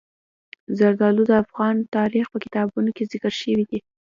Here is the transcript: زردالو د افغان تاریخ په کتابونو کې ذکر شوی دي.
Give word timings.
زردالو 0.77 1.23
د 1.27 1.31
افغان 1.43 1.75
تاریخ 1.95 2.25
په 2.33 2.37
کتابونو 2.43 2.89
کې 2.95 3.09
ذکر 3.11 3.33
شوی 3.41 3.63
دي. 3.69 3.79